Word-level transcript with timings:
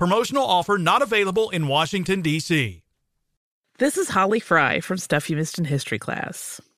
Promotional 0.00 0.44
offer 0.44 0.78
not 0.78 1.02
available 1.02 1.50
in 1.50 1.68
Washington, 1.68 2.22
D.C. 2.22 2.82
This 3.76 3.98
is 3.98 4.08
Holly 4.08 4.40
Frey 4.40 4.80
from 4.80 4.96
Stuff 4.96 5.28
You 5.28 5.36
Missed 5.36 5.58
in 5.58 5.66
History 5.66 5.98
class. 5.98 6.58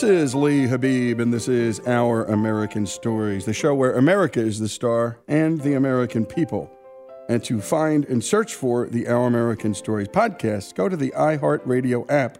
This 0.00 0.08
is 0.10 0.34
Lee 0.34 0.66
Habeeb, 0.66 1.20
and 1.20 1.30
this 1.30 1.46
is 1.46 1.78
Our 1.86 2.24
American 2.24 2.86
Stories, 2.86 3.44
the 3.44 3.52
show 3.52 3.74
where 3.74 3.92
America 3.92 4.40
is 4.40 4.58
the 4.58 4.66
star 4.66 5.18
and 5.28 5.60
the 5.60 5.74
American 5.74 6.24
people. 6.24 6.70
And 7.28 7.44
to 7.44 7.60
find 7.60 8.06
and 8.06 8.24
search 8.24 8.54
for 8.54 8.88
the 8.88 9.06
Our 9.08 9.26
American 9.26 9.74
Stories 9.74 10.08
podcast, 10.08 10.74
go 10.74 10.88
to 10.88 10.96
the 10.96 11.10
iHeartRadio 11.10 12.10
app 12.10 12.38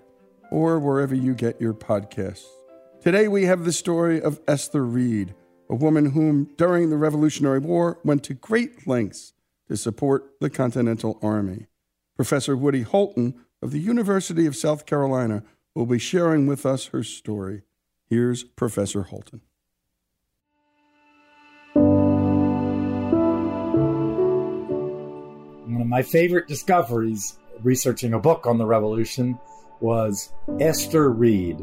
or 0.50 0.78
wherever 0.78 1.14
you 1.14 1.34
get 1.34 1.60
your 1.60 1.74
podcasts. 1.74 2.46
Today 3.02 3.28
we 3.28 3.44
have 3.44 3.66
the 3.66 3.74
story 3.74 4.22
of 4.22 4.40
Esther 4.48 4.82
Reed, 4.82 5.34
a 5.68 5.74
woman 5.74 6.12
whom, 6.12 6.48
during 6.56 6.88
the 6.88 6.96
Revolutionary 6.96 7.58
War, 7.58 7.98
went 8.02 8.24
to 8.24 8.32
great 8.32 8.86
lengths 8.86 9.34
to 9.68 9.76
support 9.76 10.30
the 10.40 10.48
Continental 10.48 11.18
Army. 11.20 11.66
Professor 12.16 12.56
Woody 12.56 12.82
Holton 12.82 13.34
of 13.60 13.70
the 13.70 13.80
University 13.80 14.46
of 14.46 14.56
South 14.56 14.86
Carolina 14.86 15.42
will 15.74 15.86
be 15.86 15.98
sharing 15.98 16.46
with 16.46 16.66
us 16.66 16.86
her 16.86 17.02
story. 17.02 17.62
Here's 18.08 18.42
Professor 18.42 19.04
Holton. 19.04 19.42
One 25.70 25.80
of 25.80 25.86
my 25.86 26.02
favorite 26.02 26.48
discoveries 26.48 27.38
researching 27.62 28.14
a 28.14 28.18
book 28.18 28.46
on 28.46 28.58
the 28.58 28.66
revolution 28.66 29.38
was 29.80 30.32
Esther 30.58 31.10
Reed, 31.10 31.58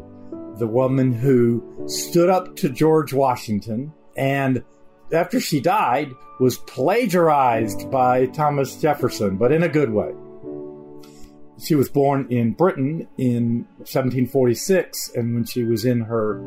the 0.56 0.66
woman 0.66 1.12
who 1.12 1.84
stood 1.86 2.30
up 2.30 2.56
to 2.56 2.68
George 2.70 3.12
Washington 3.12 3.92
and 4.16 4.64
after 5.12 5.40
she 5.40 5.60
died 5.60 6.10
was 6.40 6.58
plagiarized 6.58 7.90
by 7.90 8.26
Thomas 8.26 8.76
Jefferson, 8.80 9.36
but 9.36 9.52
in 9.52 9.62
a 9.62 9.68
good 9.68 9.90
way 9.90 10.12
she 11.60 11.74
was 11.74 11.88
born 11.88 12.26
in 12.30 12.52
Britain 12.52 13.08
in 13.16 13.66
1746, 13.78 15.12
and 15.14 15.34
when 15.34 15.44
she 15.44 15.64
was 15.64 15.84
in 15.84 16.00
her 16.00 16.40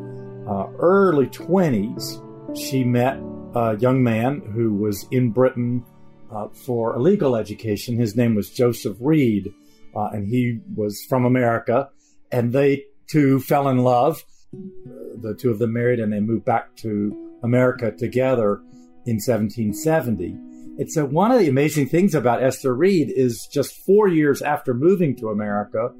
uh, 0.48 0.68
early 0.78 1.26
20s, 1.26 2.56
she 2.56 2.82
met 2.84 3.18
a 3.54 3.76
young 3.78 4.02
man 4.02 4.40
who 4.54 4.74
was 4.74 5.06
in 5.10 5.30
Britain 5.30 5.84
uh, 6.30 6.48
for 6.48 6.94
a 6.94 6.98
legal 6.98 7.36
education. 7.36 7.96
His 7.98 8.16
name 8.16 8.34
was 8.34 8.50
Joseph 8.50 8.96
Reed, 9.00 9.52
uh, 9.94 10.08
and 10.12 10.26
he 10.26 10.60
was 10.74 11.04
from 11.08 11.26
America, 11.26 11.90
and 12.30 12.52
they 12.52 12.84
two 13.06 13.38
fell 13.40 13.68
in 13.68 13.78
love. 13.78 14.24
The 14.52 15.34
two 15.38 15.50
of 15.50 15.58
them 15.58 15.74
married, 15.74 16.00
and 16.00 16.12
they 16.12 16.20
moved 16.20 16.46
back 16.46 16.74
to 16.76 17.38
America 17.42 17.92
together 17.92 18.60
in 19.04 19.16
1770 19.16 20.51
it's 20.78 20.96
a, 20.96 21.04
one 21.04 21.30
of 21.30 21.38
the 21.38 21.48
amazing 21.48 21.88
things 21.88 22.14
about 22.14 22.42
Esther 22.42 22.74
Reed 22.74 23.12
is 23.14 23.46
just 23.46 23.76
four 23.84 24.08
years 24.08 24.42
after 24.42 24.74
moving 24.74 25.14
to 25.16 25.28
America, 25.28 25.90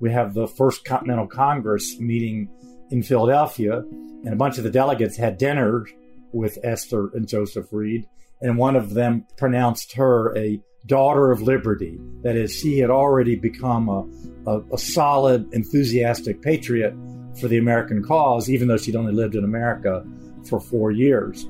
we 0.00 0.10
have 0.12 0.34
the 0.34 0.46
first 0.46 0.84
Continental 0.84 1.26
Congress 1.26 1.98
meeting 1.98 2.48
in 2.90 3.02
Philadelphia, 3.02 3.84
and 4.24 4.32
a 4.32 4.36
bunch 4.36 4.58
of 4.58 4.64
the 4.64 4.70
delegates 4.70 5.16
had 5.16 5.38
dinner 5.38 5.86
with 6.32 6.58
Esther 6.62 7.10
and 7.14 7.28
Joseph 7.28 7.66
Reed, 7.70 8.06
and 8.40 8.56
one 8.56 8.76
of 8.76 8.94
them 8.94 9.26
pronounced 9.36 9.92
her 9.94 10.36
a 10.36 10.60
daughter 10.86 11.30
of 11.30 11.42
liberty. 11.42 11.98
That 12.22 12.36
is, 12.36 12.52
she 12.54 12.78
had 12.78 12.90
already 12.90 13.36
become 13.36 13.88
a, 13.88 14.50
a, 14.50 14.60
a 14.72 14.78
solid, 14.78 15.52
enthusiastic 15.52 16.40
patriot 16.40 16.94
for 17.38 17.48
the 17.48 17.58
American 17.58 18.02
cause, 18.02 18.48
even 18.48 18.68
though 18.68 18.76
she'd 18.76 18.96
only 18.96 19.12
lived 19.12 19.34
in 19.34 19.44
America 19.44 20.04
for 20.48 20.60
four 20.60 20.90
years. 20.90 21.46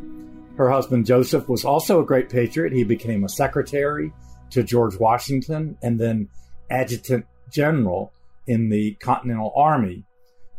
Her 0.60 0.68
husband 0.68 1.06
Joseph 1.06 1.48
was 1.48 1.64
also 1.64 2.02
a 2.02 2.04
great 2.04 2.28
patriot. 2.28 2.74
He 2.74 2.84
became 2.84 3.24
a 3.24 3.30
secretary 3.30 4.12
to 4.50 4.62
George 4.62 4.94
Washington 5.00 5.78
and 5.82 5.98
then 5.98 6.28
adjutant 6.70 7.24
general 7.50 8.12
in 8.46 8.68
the 8.68 8.92
Continental 8.96 9.54
Army. 9.56 10.04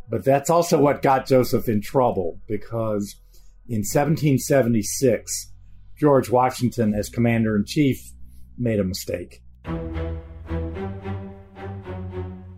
But 0.09 0.25
that's 0.25 0.50
also 0.50 0.81
what 0.81 1.03
got 1.03 1.27
Joseph 1.27 1.69
in 1.69 1.81
trouble 1.81 2.39
because 2.48 3.15
in 3.68 3.81
1776, 3.81 5.51
George 6.00 6.31
Washington, 6.31 6.95
as 6.95 7.07
commander 7.07 7.56
in 7.56 7.63
chief, 7.63 8.01
made 8.57 8.80
a 8.80 8.83
mistake. 8.83 9.44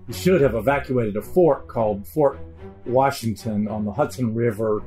He 0.07 0.13
should 0.13 0.39
have 0.39 0.55
evacuated 0.55 1.17
a 1.17 1.21
fort 1.21 1.67
called 1.67 2.07
Fort 2.07 2.39
Washington 2.85 3.67
on 3.67 3.83
the 3.83 3.91
Hudson 3.91 4.33
River 4.33 4.81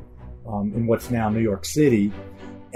um, 0.49 0.73
in 0.75 0.87
what's 0.87 1.11
now 1.11 1.29
New 1.29 1.41
York 1.41 1.67
City. 1.67 2.11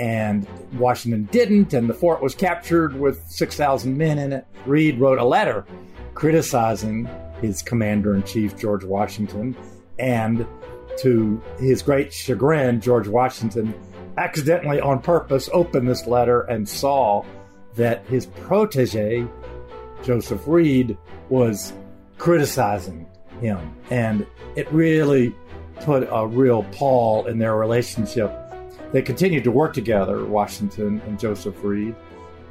And 0.01 0.49
Washington 0.79 1.29
didn't, 1.31 1.75
and 1.75 1.89
the 1.89 1.95
fort 1.95 2.23
was 2.23 2.35
captured 2.35 2.99
with 2.99 3.23
6,000 3.29 3.97
men 3.97 4.19
in 4.19 4.33
it. 4.33 4.47
Reed 4.65 4.99
wrote 4.99 5.19
a 5.19 5.25
letter 5.25 5.67
criticizing 6.15 7.07
his 7.43 7.61
commander 7.61 8.15
in 8.15 8.23
chief, 8.23 8.59
George 8.59 8.83
Washington, 8.83 9.55
and 9.99 10.47
to 10.99 11.43
his 11.59 11.83
great 11.83 12.13
chagrin, 12.13 12.81
George 12.81 13.09
Washington 13.09 13.75
accidentally, 14.17 14.81
on 14.81 15.01
purpose, 15.01 15.49
opened 15.53 15.89
this 15.89 16.07
letter 16.07 16.43
and 16.43 16.69
saw 16.69 17.25
that 17.77 18.05
his 18.07 18.27
protege, 18.27 19.27
Joseph 20.03 20.43
Reed, 20.47 20.97
was 21.29 21.73
criticizing 22.19 23.07
him. 23.41 23.75
And 23.91 24.27
it 24.57 24.71
really 24.73 25.35
put 25.81 26.09
a 26.11 26.27
real 26.27 26.65
pall 26.73 27.27
in 27.27 27.39
their 27.39 27.57
relationship. 27.57 28.31
They 28.93 29.03
continued 29.03 29.45
to 29.45 29.53
work 29.53 29.73
together, 29.73 30.25
Washington 30.25 31.01
and 31.07 31.19
Joseph 31.19 31.63
Reed. 31.63 31.95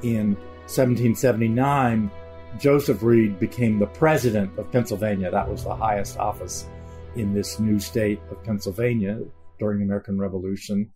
In 0.03 0.35
1779, 0.67 2.09
Joseph 2.57 3.03
Reed 3.03 3.39
became 3.39 3.77
the 3.77 3.87
president 3.87 4.57
of 4.57 4.71
Pennsylvania. 4.71 5.29
That 5.29 5.49
was 5.49 5.63
the 5.63 5.75
highest 5.75 6.17
office 6.17 6.67
in 7.15 7.33
this 7.33 7.59
new 7.59 7.79
state 7.79 8.19
of 8.31 8.43
Pennsylvania 8.43 9.19
during 9.59 9.79
the 9.79 9.85
American 9.85 10.17
Revolution. 10.17 10.89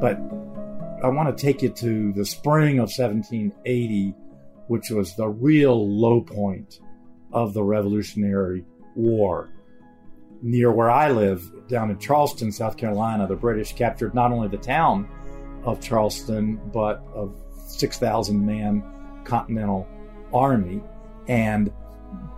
But 0.00 0.18
I 1.02 1.08
want 1.08 1.36
to 1.36 1.42
take 1.42 1.62
you 1.62 1.68
to 1.68 2.12
the 2.12 2.24
spring 2.24 2.78
of 2.78 2.90
1780, 2.96 4.14
which 4.68 4.90
was 4.90 5.14
the 5.16 5.28
real 5.28 5.86
low 6.00 6.22
point 6.22 6.80
of 7.32 7.52
the 7.52 7.62
Revolutionary 7.62 8.64
War. 8.96 9.50
Near 10.46 10.70
where 10.70 10.90
I 10.90 11.10
live, 11.10 11.50
down 11.68 11.90
in 11.90 11.98
Charleston, 11.98 12.52
South 12.52 12.76
Carolina, 12.76 13.26
the 13.26 13.34
British 13.34 13.72
captured 13.72 14.14
not 14.14 14.30
only 14.30 14.46
the 14.46 14.58
town 14.58 15.08
of 15.64 15.80
Charleston, 15.80 16.60
but 16.70 17.02
a 17.16 17.28
6,000 17.66 18.44
man 18.44 18.84
Continental 19.24 19.88
Army. 20.34 20.82
And 21.28 21.72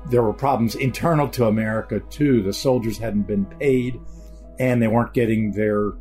there 0.08 0.23
were 0.23 0.32
problems 0.32 0.76
internal 0.76 1.29
to 1.31 1.47
America, 1.47 1.99
too. 2.08 2.44
The 2.44 2.53
soldiers 2.53 2.97
hadn't 2.97 3.26
been 3.26 3.44
paid, 3.44 3.99
and 4.61 4.81
they 4.81 4.87
weren't 4.87 5.12
getting 5.12 5.50
their 5.50 5.94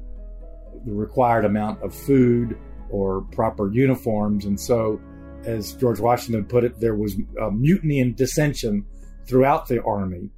the 0.85 0.93
required 0.93 1.43
amount 1.43 1.81
of 1.81 1.95
food 1.95 2.55
or 2.91 3.21
proper 3.31 3.71
uniforms. 3.73 4.45
And 4.45 4.59
so, 4.59 5.01
as 5.43 5.73
George 5.73 5.99
Washington 5.99 6.45
put 6.45 6.63
it, 6.63 6.79
there 6.79 6.93
was 6.93 7.15
uh, 7.41 7.49
mutiny 7.49 7.99
and 7.99 8.15
dissension 8.15 8.85
throughout 9.27 9.67
the 9.67 9.81
army. 9.81 10.29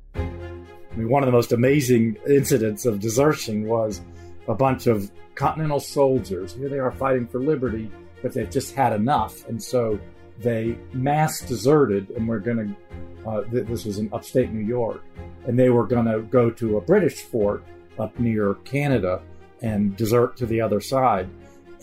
I 0.97 0.99
mean, 0.99 1.09
one 1.09 1.21
of 1.21 1.27
the 1.27 1.31
most 1.31 1.51
amazing 1.51 2.17
incidents 2.27 2.87
of 2.87 2.99
desertion 2.99 3.67
was 3.67 4.01
a 4.47 4.55
bunch 4.55 4.87
of 4.87 5.11
Continental 5.35 5.79
soldiers. 5.79 6.55
Here 6.55 6.69
they 6.69 6.79
are 6.79 6.91
fighting 6.91 7.27
for 7.27 7.39
liberty, 7.39 7.91
but 8.23 8.33
they've 8.33 8.49
just 8.49 8.73
had 8.73 8.93
enough. 8.93 9.47
And 9.47 9.61
so 9.61 9.99
they 10.39 10.75
mass 10.93 11.41
deserted, 11.41 12.09
and 12.09 12.27
we're 12.27 12.39
going 12.39 12.75
to, 13.23 13.29
uh, 13.29 13.43
th- 13.43 13.67
this 13.67 13.85
was 13.85 13.99
in 13.99 14.09
upstate 14.11 14.51
New 14.51 14.65
York, 14.65 15.03
and 15.45 15.59
they 15.59 15.69
were 15.69 15.85
going 15.85 16.05
to 16.05 16.21
go 16.21 16.49
to 16.49 16.77
a 16.77 16.81
British 16.81 17.21
fort 17.21 17.63
up 17.99 18.17
near 18.19 18.55
Canada 18.65 19.21
and 19.61 19.95
desert 19.97 20.35
to 20.37 20.47
the 20.47 20.59
other 20.59 20.81
side. 20.81 21.29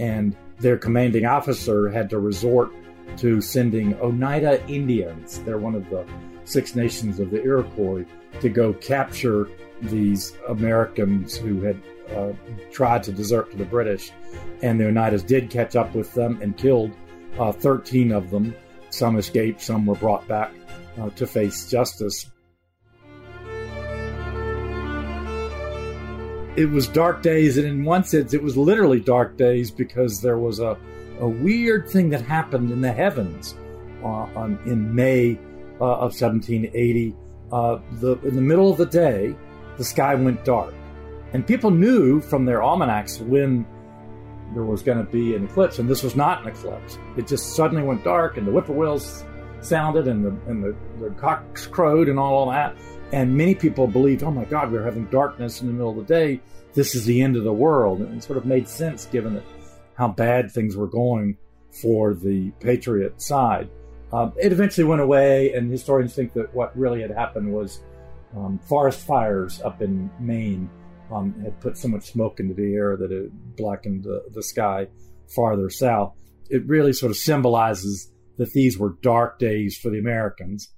And 0.00 0.34
their 0.58 0.76
commanding 0.76 1.25
officer 1.25 1.88
had 1.88 2.11
to 2.11 2.19
resort 2.19 2.72
to 3.19 3.40
sending 3.40 3.94
Oneida 4.00 4.66
Indians, 4.66 5.38
they're 5.44 5.58
one 5.58 5.76
of 5.76 5.88
the 5.90 6.05
Six 6.43 6.75
Nations 6.75 7.20
of 7.20 7.31
the 7.31 7.40
Iroquois, 7.43 8.05
to 8.41 8.49
go 8.49 8.73
capture 8.75 9.49
these 9.83 10.37
Americans 10.49 11.37
who 11.37 11.61
had 11.61 11.81
uh, 12.15 12.33
tried 12.71 13.03
to 13.05 13.13
desert 13.13 13.51
to 13.51 13.57
the 13.57 13.65
British. 13.65 14.11
And 14.63 14.79
the 14.79 14.85
Oneidas 14.85 15.27
did 15.27 15.51
catch 15.51 15.77
up 15.77 15.95
with 15.95 16.13
them 16.15 16.41
and 16.43 16.57
killed 16.57 16.93
uh, 17.39 17.53
13 17.53 18.13
of 18.13 18.31
them. 18.31 18.55
Some 18.91 19.17
escaped, 19.17 19.61
some 19.61 19.87
were 19.87 19.97
brought 19.97 20.27
back 20.29 20.53
uh, 21.01 21.11
to 21.11 21.27
face 21.27 21.69
justice. 21.69 22.31
It 26.57 26.71
was 26.71 26.87
dark 26.87 27.23
days, 27.23 27.59
and 27.59 27.67
in 27.67 27.85
one 27.85 28.05
sense, 28.05 28.33
it 28.33 28.41
was 28.41 28.57
literally 28.57 29.01
dark 29.01 29.37
days 29.37 29.73
because 29.73 30.21
there 30.21 30.39
was 30.39 30.61
a, 30.61 30.79
a 31.19 31.29
weird 31.29 31.89
thing 31.89 32.11
that 32.11 32.23
happened 32.23 32.71
in 32.71 32.81
the 32.81 32.93
heavens 32.93 33.57
uh, 34.05 34.07
on, 34.07 34.61
in 34.65 34.95
May 34.95 35.37
uh, 35.81 35.85
of 35.85 36.13
1780. 36.13 37.17
Uh, 37.55 37.81
the, 38.01 38.19
in 38.23 38.35
the 38.35 38.43
middle 38.43 38.69
of 38.69 38.77
the 38.77 38.87
day, 38.87 39.33
the 39.79 39.85
sky 39.85 40.12
went 40.17 40.45
dark. 40.45 40.75
And 41.33 41.47
people 41.47 41.71
knew 41.71 42.21
from 42.21 42.45
their 42.45 42.65
almanacs 42.65 43.21
when 43.21 43.65
there 44.55 44.65
was 44.65 44.83
going 44.83 44.99
to 44.99 45.05
be 45.05 45.37
an 45.37 45.45
eclipse, 45.45 45.79
and 45.79 45.89
this 45.89 46.03
was 46.03 46.17
not 46.17 46.43
an 46.43 46.49
eclipse. 46.49 46.99
It 47.17 47.29
just 47.29 47.55
suddenly 47.55 47.85
went 47.85 48.03
dark, 48.03 48.37
and 48.39 48.47
the 48.47 48.51
whippoorwills 48.51 49.25
sounded, 49.61 50.09
and 50.09 50.25
the 50.25 50.51
and 50.51 50.65
the, 50.65 50.77
the 50.99 51.11
cocks 51.15 51.67
crowed, 51.69 52.09
and 52.09 52.19
all 52.19 52.49
of 52.49 52.55
that. 52.55 52.77
And 53.12 53.37
many 53.37 53.55
people 53.55 53.87
believed, 53.87 54.25
"Oh 54.25 54.33
my 54.33 54.47
God, 54.47 54.73
we're 54.73 54.83
having 54.83 55.07
darkness 55.07 55.61
in 55.61 55.69
the 55.69 55.73
middle 55.73 55.91
of 55.91 55.97
the 55.97 56.12
day. 56.12 56.41
This 56.73 56.97
is 56.97 57.05
the 57.05 57.23
end 57.23 57.37
of 57.37 57.45
the 57.45 57.53
world." 57.53 58.00
And 58.00 58.17
it 58.17 58.25
sort 58.25 58.37
of 58.37 58.47
made 58.47 58.67
sense 58.67 59.07
given 59.07 59.35
that 59.35 59.45
how 59.95 60.09
bad 60.09 60.50
things 60.50 60.77
were 60.77 60.89
going 60.89 61.37
for 61.83 62.15
the 62.15 62.50
Patriot 62.61 63.23
side. 63.23 63.71
Um, 64.14 64.32
it 64.40 64.52
eventually 64.52 64.84
went 64.84 65.00
away, 65.00 65.52
and 65.55 65.69
historians 65.69 66.14
think 66.14 66.34
that 66.34 66.55
what 66.55 66.76
really 66.78 67.02
had 67.02 67.11
happened 67.11 67.52
was 67.52 67.82
um, 68.37 68.61
forest 68.61 69.00
fires 69.00 69.61
up 69.62 69.82
in 69.82 70.08
Maine 70.20 70.70
um, 71.12 71.34
had 71.43 71.61
put 71.61 71.76
so 71.76 71.88
much 71.88 72.12
smoke 72.12 72.38
into 72.38 72.55
the 72.55 72.75
air 72.75 72.96
that 72.96 73.11
it 73.11 73.32
blackened 73.56 74.05
the, 74.05 74.22
the 74.32 74.43
sky 74.43 74.87
farther 75.34 75.69
south. 75.69 76.14
It 76.49 76.64
really 76.66 76.93
sort 76.93 77.11
of 77.11 77.16
symbolizes 77.16 78.12
that 78.38 78.52
these 78.52 78.78
were 78.78 78.96
dark 79.02 79.40
days 79.40 79.76
for 79.76 79.90
the 79.90 79.99
Americans. 79.99 80.72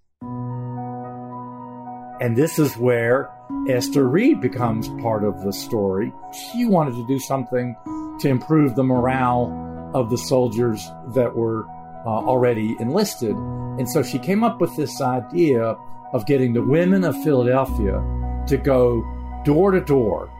And 2.18 2.36
this 2.36 2.58
is 2.58 2.74
where 2.76 3.30
Esther 3.68 4.08
Reed 4.08 4.40
becomes 4.40 4.88
part 5.02 5.24
of 5.24 5.44
the 5.44 5.52
story. 5.52 6.10
She 6.52 6.64
wanted 6.64 6.94
to 6.94 7.06
do 7.06 7.18
something 7.18 7.76
to 8.20 8.28
improve 8.28 8.74
the 8.74 8.84
morale 8.84 9.92
of 9.94 10.08
the 10.08 10.16
soldiers 10.16 10.82
that 11.14 11.36
were 11.36 11.66
uh, 12.06 12.08
already 12.08 12.76
enlisted. 12.79 13.37
And 13.37 13.88
so 13.88 14.03
she 14.03 14.19
came 14.19 14.44
up 14.44 14.61
with 14.61 14.75
this 14.76 15.00
idea 15.00 15.76
of 16.12 16.25
getting 16.26 16.53
the 16.53 16.62
women 16.62 17.05
of 17.05 17.20
Philadelphia 17.23 18.03
to 18.47 18.56
go 18.56 19.05
door 19.44 19.73
to 19.73 19.81
door 19.81 20.31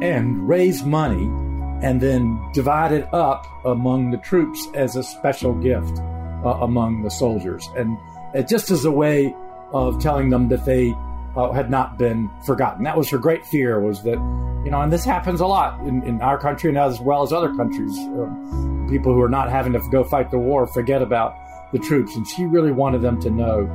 and 0.00 0.48
raise 0.48 0.84
money 0.84 1.24
and 1.82 2.00
then 2.00 2.38
divide 2.52 2.92
it 2.92 3.12
up 3.14 3.46
among 3.64 4.10
the 4.10 4.18
troops 4.18 4.66
as 4.74 4.96
a 4.96 5.02
special 5.02 5.54
gift 5.54 5.98
uh, 6.44 6.58
among 6.60 7.02
the 7.02 7.10
soldiers. 7.10 7.68
And 7.76 7.96
uh, 8.34 8.42
just 8.42 8.70
as 8.70 8.84
a 8.84 8.90
way 8.90 9.34
of 9.72 10.00
telling 10.00 10.30
them 10.30 10.48
that 10.48 10.64
they 10.64 10.94
uh, 11.36 11.52
had 11.52 11.70
not 11.70 11.98
been 11.98 12.30
forgotten. 12.44 12.84
That 12.84 12.96
was 12.96 13.08
her 13.10 13.18
great 13.18 13.46
fear 13.46 13.80
was 13.80 14.02
that, 14.02 14.18
you 14.64 14.70
know, 14.70 14.80
and 14.80 14.92
this 14.92 15.04
happens 15.04 15.40
a 15.40 15.46
lot 15.46 15.78
in, 15.86 16.02
in 16.02 16.20
our 16.20 16.38
country 16.38 16.70
and 16.70 16.78
as 16.78 17.00
well 17.00 17.22
as 17.22 17.32
other 17.32 17.54
countries. 17.54 17.96
Um, 17.98 18.77
people 18.88 19.12
who 19.12 19.20
are 19.20 19.28
not 19.28 19.50
having 19.50 19.72
to 19.72 19.80
go 19.90 20.04
fight 20.04 20.30
the 20.30 20.38
war 20.38 20.66
forget 20.66 21.02
about 21.02 21.36
the 21.72 21.78
troops. 21.78 22.16
And 22.16 22.26
she 22.26 22.44
really 22.44 22.72
wanted 22.72 23.02
them 23.02 23.20
to 23.20 23.30
know 23.30 23.66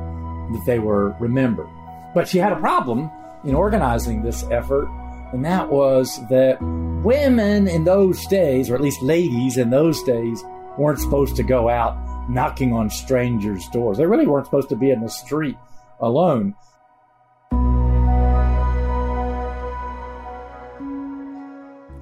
that 0.52 0.62
they 0.66 0.78
were 0.78 1.16
remembered. 1.20 1.68
But 2.14 2.28
she 2.28 2.38
had 2.38 2.52
a 2.52 2.56
problem 2.56 3.10
in 3.44 3.54
organizing 3.54 4.22
this 4.22 4.44
effort, 4.50 4.88
and 5.32 5.44
that 5.44 5.70
was 5.70 6.20
that 6.28 6.62
women 6.62 7.68
in 7.68 7.84
those 7.84 8.26
days, 8.26 8.70
or 8.70 8.74
at 8.74 8.80
least 8.80 9.02
ladies 9.02 9.56
in 9.56 9.70
those 9.70 10.02
days, 10.04 10.42
weren't 10.78 10.98
supposed 10.98 11.36
to 11.36 11.42
go 11.42 11.68
out 11.68 11.96
knocking 12.28 12.72
on 12.72 12.88
strangers' 12.88 13.68
doors. 13.68 13.98
They 13.98 14.06
really 14.06 14.26
weren't 14.26 14.46
supposed 14.46 14.68
to 14.70 14.76
be 14.76 14.90
in 14.90 15.00
the 15.00 15.08
street 15.08 15.56
alone. 16.00 16.54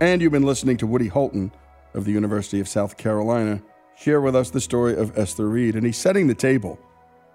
And 0.01 0.21
you've 0.21 0.33
been 0.33 0.43
listening 0.43 0.77
to 0.79 0.87
Woody 0.87 1.09
Holton 1.09 1.53
of 1.95 2.05
the 2.05 2.13
University 2.13 2.61
of 2.61 2.69
South 2.69 2.97
Carolina 2.97 3.63
share 3.97 4.21
with 4.21 4.35
us 4.35 4.51
the 4.51 4.61
story 4.61 4.97
of 4.97 5.17
Esther 5.19 5.49
Reed. 5.49 5.75
And 5.75 5.85
he's 5.85 5.97
setting 5.99 6.27
the 6.27 6.35
table. 6.35 6.79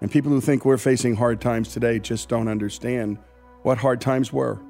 And 0.00 0.10
people 0.10 0.30
who 0.30 0.40
think 0.40 0.64
we're 0.64 0.78
facing 0.78 1.16
hard 1.16 1.40
times 1.40 1.72
today 1.72 1.98
just 1.98 2.28
don't 2.28 2.48
understand 2.48 3.18
what 3.62 3.78
hard 3.78 4.00
times 4.00 4.32
were 4.32 4.60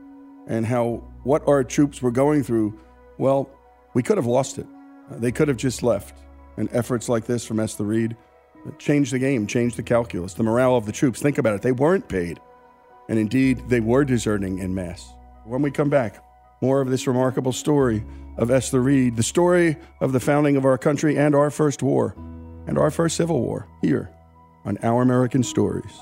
and 0.47 0.65
how 0.65 1.05
what 1.23 1.47
our 1.47 1.63
troops 1.63 2.01
were 2.01 2.11
going 2.11 2.43
through. 2.43 2.79
Well, 3.19 3.51
we 3.95 4.03
could 4.03 4.17
have 4.17 4.27
lost 4.27 4.59
it. 4.59 4.67
They 5.11 5.33
could 5.33 5.49
have 5.49 5.57
just 5.57 5.83
left. 5.83 6.19
And 6.57 6.69
efforts 6.73 7.09
like 7.09 7.27
this 7.27 7.45
from 7.45 7.61
Esther 7.61 7.85
Reed 7.85 8.17
changed 8.79 9.13
the 9.13 9.19
game, 9.19 9.47
changed 9.47 9.77
the 9.77 9.83
calculus, 9.83 10.35
the 10.35 10.43
morale 10.43 10.77
of 10.77 10.87
the 10.87 10.93
troops. 10.93 11.21
Think 11.21 11.39
about 11.39 11.55
it. 11.55 11.63
They 11.63 11.73
weren't 11.73 12.09
paid. 12.09 12.41
And 13.09 13.19
indeed, 13.19 13.69
they 13.69 13.81
were 13.81 14.05
deserting 14.05 14.59
in 14.59 14.75
mass. 14.75 15.13
When 15.45 15.63
we 15.63 15.71
come 15.71 15.89
back, 15.89 16.23
more 16.61 16.81
of 16.81 16.89
this 16.89 17.07
remarkable 17.07 17.53
story 17.53 18.05
of 18.37 18.51
Esther 18.51 18.81
Reed, 18.81 19.17
the 19.17 19.23
story 19.23 19.77
of 20.01 20.13
the 20.13 20.21
founding 20.21 20.57
of 20.57 20.65
our 20.65 20.79
country 20.79 21.17
and 21.17 21.35
our 21.35 21.51
first 21.51 21.83
war 21.83 22.15
and 22.67 22.79
our 22.79 22.91
first 22.91 23.17
Civil 23.17 23.41
War 23.41 23.67
here 23.83 24.11
on 24.65 24.79
Our 24.83 25.03
American 25.03 25.43
Stories. 25.43 25.93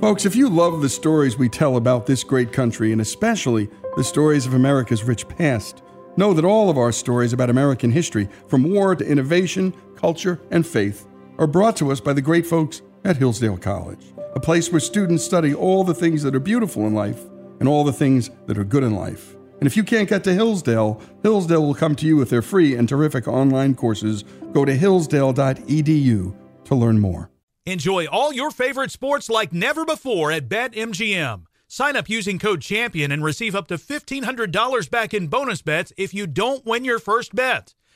Folks, 0.00 0.26
if 0.26 0.36
you 0.36 0.50
love 0.50 0.82
the 0.82 0.88
stories 0.90 1.38
we 1.38 1.48
tell 1.48 1.76
about 1.76 2.04
this 2.04 2.22
great 2.22 2.52
country, 2.52 2.92
and 2.92 3.00
especially 3.00 3.70
the 3.96 4.04
stories 4.04 4.44
of 4.44 4.52
America's 4.52 5.02
rich 5.02 5.26
past, 5.26 5.82
know 6.18 6.34
that 6.34 6.44
all 6.44 6.68
of 6.68 6.76
our 6.76 6.92
stories 6.92 7.32
about 7.32 7.48
American 7.48 7.90
history, 7.90 8.28
from 8.48 8.64
war 8.64 8.94
to 8.94 9.04
innovation, 9.06 9.74
culture, 9.96 10.40
and 10.50 10.66
faith, 10.66 11.06
are 11.38 11.46
brought 11.46 11.76
to 11.76 11.90
us 11.90 12.00
by 12.00 12.12
the 12.12 12.22
great 12.22 12.46
folks 12.46 12.82
at 13.04 13.16
Hillsdale 13.16 13.56
College, 13.56 14.04
a 14.34 14.40
place 14.40 14.70
where 14.70 14.80
students 14.80 15.24
study 15.24 15.54
all 15.54 15.84
the 15.84 15.94
things 15.94 16.22
that 16.22 16.34
are 16.34 16.40
beautiful 16.40 16.86
in 16.86 16.94
life 16.94 17.20
and 17.60 17.68
all 17.68 17.84
the 17.84 17.92
things 17.92 18.30
that 18.46 18.58
are 18.58 18.64
good 18.64 18.82
in 18.82 18.94
life. 18.94 19.36
And 19.58 19.66
if 19.66 19.76
you 19.76 19.84
can't 19.84 20.08
get 20.08 20.24
to 20.24 20.34
Hillsdale, 20.34 21.00
Hillsdale 21.22 21.62
will 21.62 21.74
come 21.74 21.96
to 21.96 22.06
you 22.06 22.16
with 22.16 22.30
their 22.30 22.42
free 22.42 22.74
and 22.74 22.88
terrific 22.88 23.26
online 23.28 23.74
courses. 23.74 24.24
Go 24.52 24.64
to 24.64 24.74
hillsdale.edu 24.76 26.36
to 26.64 26.74
learn 26.74 27.00
more. 27.00 27.30
Enjoy 27.66 28.06
all 28.06 28.32
your 28.32 28.50
favorite 28.50 28.90
sports 28.90 29.30
like 29.30 29.52
never 29.52 29.84
before 29.84 30.30
at 30.30 30.48
BetMGM. 30.48 31.46
Sign 31.66 31.96
up 31.96 32.10
using 32.10 32.38
code 32.38 32.60
CHAMPION 32.60 33.10
and 33.10 33.24
receive 33.24 33.56
up 33.56 33.68
to 33.68 33.76
$1,500 33.76 34.90
back 34.90 35.14
in 35.14 35.28
bonus 35.28 35.62
bets 35.62 35.92
if 35.96 36.12
you 36.12 36.26
don't 36.26 36.66
win 36.66 36.84
your 36.84 36.98
first 36.98 37.34
bet. 37.34 37.74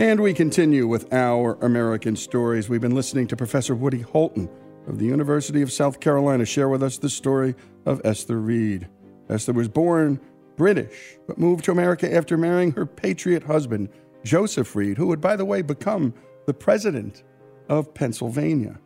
And 0.00 0.20
we 0.20 0.32
continue 0.32 0.86
with 0.86 1.12
our 1.12 1.58
American 1.60 2.16
stories. 2.16 2.70
We've 2.70 2.80
been 2.80 2.94
listening 2.94 3.26
to 3.26 3.36
Professor 3.36 3.74
Woody 3.74 4.00
Holton 4.00 4.48
of 4.88 4.98
the 4.98 5.04
University 5.04 5.60
of 5.60 5.70
South 5.70 6.00
Carolina 6.00 6.46
share 6.46 6.70
with 6.70 6.82
us 6.82 6.96
the 6.96 7.10
story 7.10 7.54
of 7.84 8.00
Esther 8.02 8.40
Reed. 8.40 8.88
Esther 9.28 9.52
was 9.52 9.68
born 9.68 10.18
British, 10.56 11.18
but 11.26 11.36
moved 11.36 11.66
to 11.66 11.70
America 11.70 12.10
after 12.10 12.38
marrying 12.38 12.72
her 12.72 12.86
patriot 12.86 13.42
husband, 13.42 13.90
Joseph 14.24 14.74
Reed, 14.74 14.96
who 14.96 15.06
would, 15.08 15.20
by 15.20 15.36
the 15.36 15.44
way, 15.44 15.60
become 15.60 16.14
the 16.46 16.54
president 16.54 17.22
of 17.68 17.92
Pennsylvania. 17.92 18.80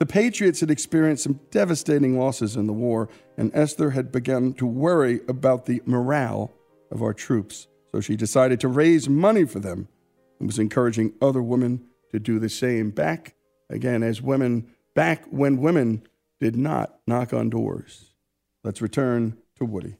The 0.00 0.04
Patriots 0.04 0.60
had 0.60 0.70
experienced 0.70 1.22
some 1.22 1.40
devastating 1.50 2.18
losses 2.18 2.56
in 2.56 2.66
the 2.66 2.74
war, 2.74 3.08
and 3.38 3.50
Esther 3.54 3.88
had 3.88 4.12
begun 4.12 4.52
to 4.52 4.66
worry 4.66 5.20
about 5.28 5.64
the 5.64 5.80
morale 5.86 6.52
of 6.90 7.00
our 7.00 7.14
troops. 7.14 7.68
So 7.90 8.02
she 8.02 8.16
decided 8.16 8.60
to 8.60 8.68
raise 8.68 9.08
money 9.08 9.46
for 9.46 9.60
them 9.60 9.88
and 10.38 10.48
was 10.48 10.58
encouraging 10.58 11.12
other 11.20 11.42
women 11.42 11.84
to 12.12 12.18
do 12.18 12.38
the 12.38 12.48
same. 12.48 12.90
Back 12.90 13.34
again, 13.70 14.02
as 14.02 14.22
women, 14.22 14.68
back 14.94 15.24
when 15.26 15.60
women 15.60 16.02
did 16.40 16.56
not 16.56 16.98
knock 17.06 17.32
on 17.32 17.50
doors. 17.50 18.14
Let's 18.64 18.82
return 18.82 19.38
to 19.56 19.64
Woody. 19.64 19.96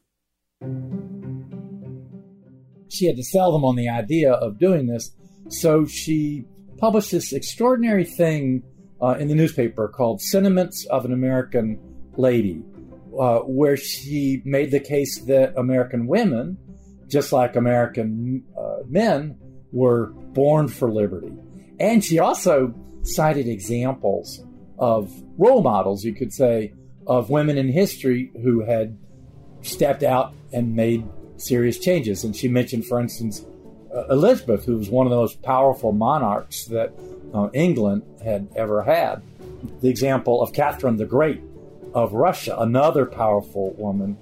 She 2.90 3.06
had 3.06 3.16
to 3.16 3.22
sell 3.22 3.52
them 3.52 3.64
on 3.64 3.76
the 3.76 3.88
idea 3.88 4.32
of 4.32 4.58
doing 4.58 4.86
this, 4.86 5.10
so 5.48 5.86
she 5.86 6.44
published 6.78 7.10
this 7.10 7.32
extraordinary 7.32 8.04
thing 8.04 8.62
uh, 9.00 9.16
in 9.18 9.28
the 9.28 9.34
newspaper 9.34 9.88
called 9.88 10.20
Sentiments 10.20 10.86
of 10.86 11.04
an 11.04 11.12
American 11.12 11.78
Lady, 12.16 12.62
uh, 13.18 13.40
where 13.40 13.76
she 13.76 14.42
made 14.44 14.70
the 14.70 14.80
case 14.80 15.20
that 15.22 15.56
American 15.56 16.06
women, 16.06 16.56
just 17.08 17.32
like 17.32 17.56
American 17.56 18.42
uh, 18.58 18.78
men, 18.88 19.38
were 19.72 20.06
born 20.06 20.68
for 20.68 20.90
liberty. 20.90 21.32
And 21.80 22.04
she 22.04 22.18
also 22.18 22.74
cited 23.02 23.46
examples 23.46 24.44
of 24.78 25.12
role 25.36 25.62
models, 25.62 26.04
you 26.04 26.14
could 26.14 26.32
say, 26.32 26.72
of 27.06 27.30
women 27.30 27.56
in 27.56 27.68
history 27.68 28.30
who 28.42 28.60
had 28.60 28.96
stepped 29.62 30.02
out 30.02 30.32
and 30.52 30.74
made 30.74 31.06
serious 31.36 31.78
changes. 31.78 32.24
And 32.24 32.34
she 32.34 32.48
mentioned, 32.48 32.86
for 32.86 33.00
instance, 33.00 33.44
uh, 33.94 34.06
Elizabeth, 34.08 34.64
who 34.64 34.76
was 34.76 34.90
one 34.90 35.06
of 35.06 35.10
the 35.10 35.16
most 35.16 35.42
powerful 35.42 35.92
monarchs 35.92 36.66
that 36.66 36.92
uh, 37.32 37.48
England 37.52 38.02
had 38.22 38.48
ever 38.56 38.82
had. 38.82 39.22
The 39.80 39.88
example 39.88 40.42
of 40.42 40.52
Catherine 40.52 40.96
the 40.96 41.06
Great 41.06 41.42
of 41.94 42.12
Russia, 42.12 42.56
another 42.58 43.06
powerful 43.06 43.72
woman 43.78 44.18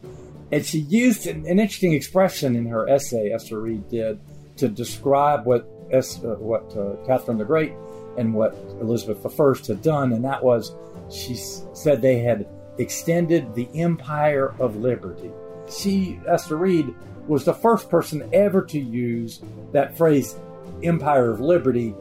And 0.51 0.65
she 0.65 0.79
used 0.79 1.27
an, 1.27 1.47
an 1.47 1.59
interesting 1.59 1.93
expression 1.93 2.57
in 2.57 2.67
her 2.67 2.89
essay, 2.89 3.31
Esther 3.31 3.61
Reed 3.61 3.89
did, 3.89 4.21
to 4.57 4.69
describe 4.69 5.47
what 5.47 5.69
es, 5.91 6.23
uh, 6.25 6.37
what 6.39 6.77
uh, 6.77 6.97
Catherine 7.07 7.39
the 7.39 7.45
Great 7.45 7.73
and 8.19 8.35
what 8.35 8.55
Elizabeth 8.81 9.25
I 9.25 9.67
had 9.67 9.83
done, 9.83 10.13
and 10.13 10.25
that 10.25 10.43
was 10.43 10.75
she 11.11 11.35
said 11.35 12.01
they 12.01 12.21
had 12.21 12.49
extended 12.79 13.55
the 13.55 13.69
empire 13.75 14.55
of 14.59 14.77
liberty. 14.77 15.31
She, 15.71 16.21
Esther 16.29 16.57
Reed, 16.57 16.95
was 17.27 17.45
the 17.45 17.55
first 17.55 17.89
person 17.91 18.29
ever 18.33 18.63
to 18.63 18.79
use 18.79 19.43
that 19.73 19.97
phrase, 19.97 20.37
empire 20.83 21.31
of 21.31 21.41
liberty, 21.41 21.95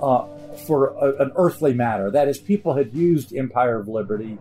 uh, 0.00 0.26
for 0.66 0.88
a, 0.88 1.22
an 1.22 1.32
earthly 1.36 1.74
matter. 1.74 2.10
That 2.10 2.28
is, 2.28 2.38
people 2.38 2.74
had 2.74 2.94
used 2.94 3.34
empire 3.34 3.78
of 3.78 3.88
liberty 3.88 4.38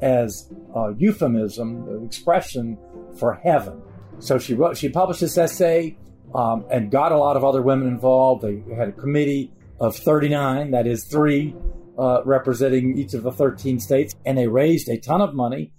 as 0.00 0.50
a 0.74 0.94
euphemism, 0.96 1.88
an 1.88 2.04
expression 2.04 2.78
for 3.18 3.34
heaven. 3.34 3.80
So 4.18 4.38
she 4.38 4.54
wrote, 4.54 4.76
she 4.76 4.88
published 4.88 5.20
this 5.20 5.38
essay 5.38 5.96
um, 6.34 6.64
and 6.70 6.90
got 6.90 7.12
a 7.12 7.18
lot 7.18 7.36
of 7.36 7.44
other 7.44 7.62
women 7.62 7.88
involved. 7.88 8.42
They 8.42 8.62
had 8.74 8.88
a 8.88 8.92
committee 8.92 9.52
of 9.80 9.96
39, 9.96 10.72
that 10.72 10.86
is 10.86 11.04
three 11.04 11.54
uh, 11.98 12.22
representing 12.24 12.98
each 12.98 13.14
of 13.14 13.22
the 13.22 13.32
13 13.32 13.78
states, 13.80 14.14
and 14.24 14.36
they 14.36 14.48
raised 14.48 14.88
a 14.88 14.98
ton 14.98 15.20
of 15.20 15.34
money. 15.34 15.72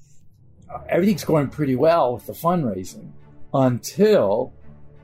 Uh, 0.73 0.79
everything's 0.89 1.23
going 1.23 1.49
pretty 1.49 1.75
well 1.75 2.13
with 2.13 2.25
the 2.25 2.33
fundraising 2.33 3.11
until 3.53 4.53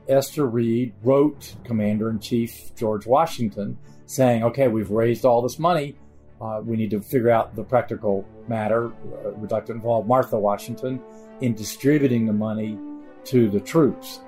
Esther 0.08 0.46
Reed 0.46 0.94
wrote 1.02 1.54
Commander 1.64 2.10
in 2.10 2.18
Chief 2.18 2.74
George 2.74 3.06
Washington 3.06 3.78
saying, 4.06 4.42
okay, 4.42 4.68
we've 4.68 4.90
raised 4.90 5.24
all 5.24 5.42
this 5.42 5.58
money. 5.58 5.96
Uh, 6.40 6.60
we 6.64 6.76
need 6.76 6.90
to 6.90 7.00
figure 7.00 7.30
out 7.30 7.54
the 7.54 7.62
practical 7.62 8.26
matter. 8.48 8.88
Uh, 8.88 9.30
we'd 9.36 9.50
like 9.50 9.64
to 9.66 9.72
involve 9.72 10.06
Martha 10.06 10.38
Washington 10.38 11.00
in 11.40 11.54
distributing 11.54 12.26
the 12.26 12.32
money 12.32 12.76
to 13.24 13.48
the 13.48 13.60
troops. 13.60 14.20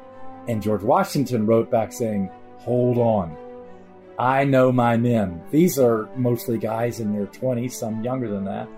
And 0.48 0.62
George 0.62 0.82
Washington 0.82 1.46
wrote 1.46 1.70
back 1.70 1.92
saying, 1.92 2.30
hold 2.58 2.98
on. 2.98 3.36
I 4.18 4.44
know 4.44 4.70
my 4.70 4.96
men. 4.96 5.42
These 5.50 5.78
are 5.78 6.08
mostly 6.16 6.58
guys 6.58 7.00
in 7.00 7.12
their 7.12 7.26
20s, 7.26 7.72
some 7.72 8.04
younger 8.04 8.28
than 8.28 8.44
that. 8.44 8.68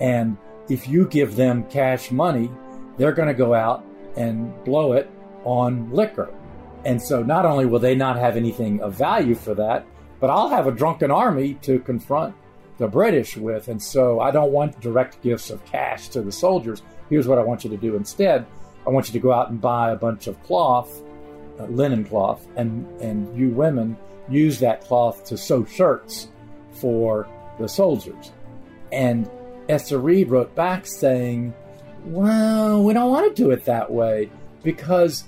And 0.00 0.36
if 0.68 0.88
you 0.88 1.06
give 1.06 1.36
them 1.36 1.64
cash 1.64 2.10
money, 2.10 2.50
they're 2.96 3.12
going 3.12 3.28
to 3.28 3.34
go 3.34 3.54
out 3.54 3.84
and 4.16 4.52
blow 4.64 4.92
it 4.92 5.10
on 5.44 5.90
liquor. 5.90 6.32
And 6.84 7.00
so 7.00 7.22
not 7.22 7.44
only 7.44 7.66
will 7.66 7.78
they 7.78 7.94
not 7.94 8.18
have 8.18 8.36
anything 8.36 8.80
of 8.80 8.94
value 8.94 9.34
for 9.34 9.54
that, 9.54 9.84
but 10.20 10.30
I'll 10.30 10.48
have 10.48 10.66
a 10.66 10.72
drunken 10.72 11.10
army 11.10 11.54
to 11.62 11.78
confront 11.80 12.34
the 12.78 12.88
British 12.88 13.36
with. 13.36 13.68
And 13.68 13.82
so 13.82 14.20
I 14.20 14.30
don't 14.30 14.52
want 14.52 14.80
direct 14.80 15.22
gifts 15.22 15.50
of 15.50 15.64
cash 15.64 16.08
to 16.10 16.22
the 16.22 16.32
soldiers. 16.32 16.82
Here's 17.10 17.28
what 17.28 17.38
I 17.38 17.42
want 17.42 17.64
you 17.64 17.70
to 17.70 17.76
do 17.76 17.96
instead 17.96 18.46
I 18.86 18.90
want 18.90 19.08
you 19.08 19.12
to 19.12 19.18
go 19.18 19.32
out 19.32 19.50
and 19.50 19.60
buy 19.60 19.90
a 19.90 19.96
bunch 19.96 20.28
of 20.28 20.42
cloth, 20.44 21.02
uh, 21.58 21.64
linen 21.64 22.04
cloth, 22.04 22.46
and, 22.56 22.86
and 23.00 23.36
you 23.38 23.50
women 23.50 23.96
use 24.28 24.60
that 24.60 24.82
cloth 24.82 25.24
to 25.24 25.36
sew 25.36 25.64
shirts 25.64 26.28
for 26.72 27.28
the 27.58 27.68
soldiers. 27.68 28.32
And 28.92 29.30
Esther 29.68 29.98
Reed 29.98 30.30
wrote 30.30 30.54
back 30.54 30.86
saying, 30.86 31.54
Well, 32.04 32.84
we 32.84 32.92
don't 32.92 33.10
want 33.10 33.34
to 33.34 33.42
do 33.42 33.50
it 33.50 33.64
that 33.64 33.90
way 33.90 34.30
because 34.62 35.24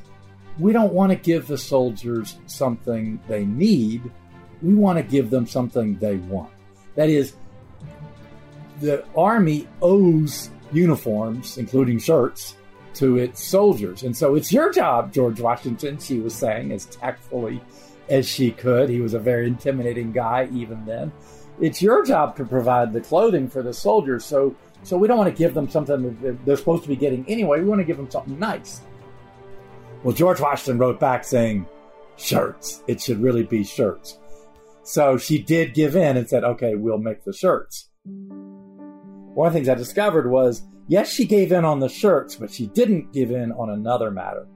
we 0.59 0.73
don't 0.73 0.93
want 0.93 1.11
to 1.11 1.17
give 1.17 1.47
the 1.47 1.59
soldiers 1.59 2.39
something 2.47 3.21
they 3.29 3.45
need. 3.45 4.11
We 4.63 4.75
want 4.75 4.99
to 4.99 5.03
give 5.03 5.31
them 5.31 5.47
something 5.47 5.97
they 5.99 6.17
want. 6.17 6.53
That 6.95 7.09
is, 7.09 7.35
the 8.81 9.05
Army 9.17 9.69
owes 9.81 10.51
uniforms, 10.73 11.59
including 11.59 11.99
shirts, 11.99 12.57
to 12.95 13.19
its 13.19 13.43
soldiers. 13.43 14.03
And 14.03 14.17
so 14.17 14.35
it's 14.35 14.53
your 14.53 14.73
job, 14.73 15.13
George 15.13 15.41
Washington, 15.41 15.99
she 15.99 16.19
was 16.19 16.35
saying 16.35 16.73
as 16.73 16.87
tactfully 16.87 17.61
as 18.09 18.29
she 18.29 18.51
could. 18.51 18.89
He 18.89 19.01
was 19.01 19.15
a 19.15 19.19
very 19.19 19.47
intimidating 19.47 20.13
guy 20.13 20.49
even 20.53 20.85
then. 20.85 21.13
It's 21.61 21.81
your 21.83 22.05
job 22.05 22.37
to 22.37 22.45
provide 22.45 22.93
the 22.93 23.01
clothing 23.01 23.49
for 23.49 23.63
the 23.63 23.73
soldiers. 23.73 24.25
So, 24.25 24.57
so 24.83 24.97
we 24.97 25.07
don't 25.09 25.19
want 25.19 25.35
to 25.35 25.39
give 25.39 25.55
them 25.55 25.69
something 25.69 26.19
that 26.23 26.45
they're 26.45 26.57
supposed 26.57 26.83
to 26.83 26.89
be 26.89 26.97
getting 26.97 27.25
anyway. 27.29 27.61
We 27.61 27.69
want 27.69 27.81
to 27.81 27.85
give 27.85 27.97
them 27.97 28.11
something 28.11 28.39
nice. 28.39 28.81
Well, 30.03 30.15
George 30.15 30.41
Washington 30.41 30.79
wrote 30.79 30.99
back 30.99 31.25
saying, 31.25 31.67
shirts. 32.17 32.83
It 32.87 33.01
should 33.01 33.21
really 33.21 33.45
be 33.45 33.65
shirts. 33.65 34.19
So 34.83 35.19
she 35.19 35.43
did 35.43 35.75
give 35.75 35.95
in 35.95 36.17
and 36.17 36.29
said, 36.29 36.43
okay, 36.45 36.75
we'll 36.75 36.99
make 36.99 37.25
the 37.25 37.33
shirts. 37.33 37.89
One 39.35 39.47
of 39.47 39.53
the 39.53 39.59
things 39.59 39.69
I 39.69 39.75
discovered 39.75 40.31
was, 40.31 40.63
yes, 40.89 41.13
she 41.13 41.25
gave 41.25 41.53
in 41.53 41.65
on 41.65 41.81
the 41.81 41.89
shirts, 41.89 42.37
but 42.37 42.51
she 42.51 42.67
didn't 42.69 43.13
give 43.13 43.31
in 43.31 43.53
on 43.53 43.71
another 43.71 44.11
matter. 44.11 44.47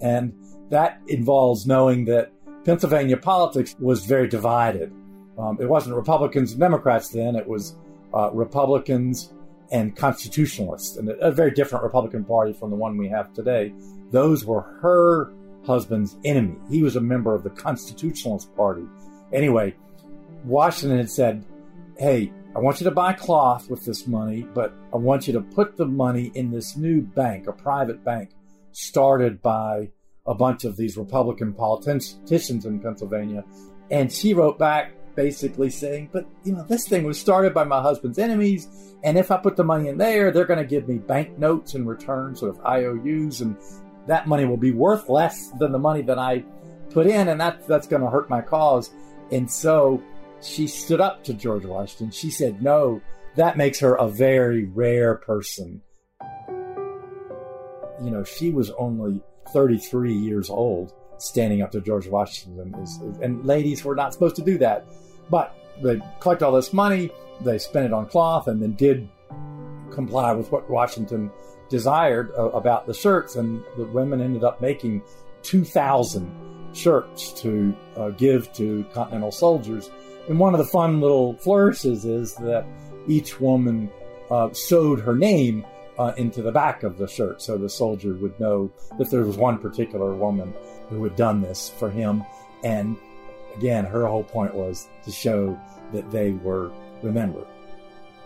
And 0.00 0.32
that 0.70 1.00
involves 1.08 1.66
knowing 1.66 2.04
that 2.06 2.32
Pennsylvania 2.64 3.16
politics 3.16 3.74
was 3.78 4.04
very 4.04 4.28
divided. 4.28 4.92
Um, 5.38 5.58
it 5.60 5.68
wasn't 5.68 5.96
Republicans 5.96 6.52
and 6.52 6.60
Democrats 6.60 7.08
then, 7.08 7.34
it 7.34 7.46
was 7.46 7.76
uh, 8.14 8.30
Republicans 8.32 9.32
and 9.72 9.96
constitutionalists, 9.96 10.96
and 10.96 11.08
a, 11.08 11.30
very 11.30 11.52
different 11.52 11.84
Republican 11.84 12.24
Party 12.24 12.52
from 12.52 12.70
the 12.70 12.76
one 12.76 12.96
we 12.96 13.08
have 13.08 13.32
today. 13.32 13.72
Those 14.10 14.44
were 14.44 14.62
her 14.82 15.32
husband's 15.64 16.16
enemy. 16.24 16.56
He 16.68 16.82
was 16.82 16.96
a 16.96 17.00
member 17.00 17.34
of 17.34 17.44
the 17.44 17.50
Constitutionalist 17.50 18.54
Party. 18.56 18.82
Anyway, 19.32 19.76
Washington 20.44 20.98
had 20.98 21.10
said, 21.10 21.44
Hey, 21.98 22.32
I 22.54 22.58
want 22.58 22.80
you 22.80 22.84
to 22.84 22.90
buy 22.90 23.12
cloth 23.12 23.70
with 23.70 23.84
this 23.84 24.08
money, 24.08 24.46
but 24.54 24.74
I 24.92 24.96
want 24.96 25.28
you 25.28 25.32
to 25.34 25.40
put 25.40 25.76
the 25.76 25.86
money 25.86 26.32
in 26.34 26.50
this 26.50 26.76
new 26.76 27.00
bank, 27.00 27.46
a 27.46 27.52
private 27.52 28.04
bank 28.04 28.30
started 28.72 29.40
by 29.40 29.90
a 30.26 30.34
bunch 30.34 30.64
of 30.64 30.76
these 30.76 30.96
Republican 30.96 31.54
politicians 31.54 32.64
in 32.64 32.80
Pennsylvania. 32.80 33.44
And 33.90 34.12
she 34.12 34.34
wrote 34.34 34.58
back 34.58 34.92
basically 35.14 35.70
saying, 35.70 36.10
But, 36.12 36.26
you 36.44 36.52
know, 36.52 36.64
this 36.64 36.88
thing 36.88 37.04
was 37.04 37.20
started 37.20 37.54
by 37.54 37.64
my 37.64 37.80
husband's 37.80 38.18
enemies. 38.18 38.68
And 39.04 39.16
if 39.16 39.30
I 39.30 39.36
put 39.36 39.56
the 39.56 39.64
money 39.64 39.88
in 39.88 39.96
there, 39.96 40.32
they're 40.32 40.44
going 40.44 40.58
to 40.58 40.64
give 40.64 40.88
me 40.88 40.98
banknotes 40.98 41.74
in 41.74 41.86
return, 41.86 42.34
sort 42.34 42.56
of 42.56 42.64
IOUs. 42.66 43.42
And 43.42 43.56
that 44.08 44.26
money 44.26 44.44
will 44.44 44.56
be 44.56 44.72
worth 44.72 45.08
less 45.08 45.50
than 45.58 45.70
the 45.70 45.78
money 45.78 46.02
that 46.02 46.18
I 46.18 46.44
put 46.90 47.06
in. 47.06 47.28
And 47.28 47.40
that, 47.40 47.66
that's 47.68 47.86
going 47.86 48.02
to 48.02 48.10
hurt 48.10 48.28
my 48.28 48.40
cause. 48.40 48.90
And 49.30 49.50
so 49.50 50.02
she 50.42 50.66
stood 50.66 51.00
up 51.00 51.24
to 51.24 51.34
George 51.34 51.64
Washington. 51.64 52.10
She 52.10 52.30
said, 52.30 52.62
No, 52.62 53.00
that 53.36 53.56
makes 53.56 53.78
her 53.80 53.94
a 53.94 54.08
very 54.08 54.64
rare 54.64 55.16
person. 55.16 55.82
You 58.02 58.10
know, 58.10 58.24
she 58.24 58.50
was 58.50 58.70
only 58.72 59.20
33 59.52 60.14
years 60.14 60.48
old 60.48 60.92
standing 61.18 61.62
up 61.62 61.70
to 61.72 61.80
George 61.80 62.06
Washington. 62.08 62.74
And 63.22 63.44
ladies 63.44 63.84
were 63.84 63.94
not 63.94 64.12
supposed 64.12 64.36
to 64.36 64.42
do 64.42 64.58
that. 64.58 64.86
But 65.28 65.54
they 65.82 66.00
collect 66.20 66.42
all 66.42 66.52
this 66.52 66.72
money, 66.72 67.10
they 67.42 67.58
spent 67.58 67.86
it 67.86 67.92
on 67.92 68.06
cloth, 68.06 68.48
and 68.48 68.60
then 68.60 68.74
did 68.74 69.08
comply 69.92 70.32
with 70.32 70.50
what 70.50 70.68
Washington 70.68 71.30
desired 71.68 72.32
uh, 72.36 72.50
about 72.50 72.86
the 72.86 72.94
shirts. 72.94 73.36
And 73.36 73.62
the 73.76 73.84
women 73.84 74.20
ended 74.20 74.44
up 74.44 74.60
making 74.60 75.02
2,000 75.42 76.30
shirts 76.72 77.32
to 77.42 77.74
uh, 77.96 78.10
give 78.10 78.52
to 78.54 78.84
Continental 78.92 79.32
soldiers. 79.32 79.90
And 80.30 80.38
one 80.38 80.54
of 80.54 80.58
the 80.58 80.64
fun 80.64 81.00
little 81.00 81.34
flourishes 81.38 82.04
is 82.04 82.34
that 82.36 82.64
each 83.08 83.40
woman 83.40 83.90
uh, 84.30 84.52
sewed 84.52 85.00
her 85.00 85.16
name 85.16 85.66
uh, 85.98 86.12
into 86.16 86.40
the 86.40 86.52
back 86.52 86.84
of 86.84 86.98
the 86.98 87.08
shirt 87.08 87.42
so 87.42 87.58
the 87.58 87.68
soldier 87.68 88.14
would 88.14 88.38
know 88.38 88.70
that 88.96 89.10
there 89.10 89.24
was 89.24 89.36
one 89.36 89.58
particular 89.58 90.14
woman 90.14 90.54
who 90.88 91.02
had 91.02 91.16
done 91.16 91.42
this 91.42 91.68
for 91.68 91.90
him. 91.90 92.22
And 92.62 92.96
again, 93.56 93.84
her 93.84 94.06
whole 94.06 94.22
point 94.22 94.54
was 94.54 94.86
to 95.04 95.10
show 95.10 95.58
that 95.92 96.12
they 96.12 96.30
were 96.30 96.70
remembered. 97.02 97.48